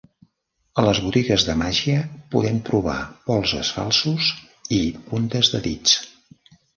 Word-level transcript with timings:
A 0.83 0.83
les 0.85 0.99
botigues 1.07 1.43
de 1.49 1.55
màgia 1.61 1.97
podem 2.35 2.57
trobar 2.69 2.95
polzes 3.27 3.69
falsos 3.75 4.31
i 4.79 4.81
puntes 5.11 5.53
de 5.57 5.63
dits. 5.67 5.95